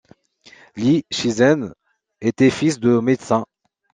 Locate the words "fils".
2.49-2.79